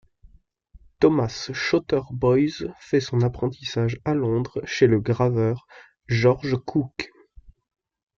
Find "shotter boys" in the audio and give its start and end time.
1.53-2.73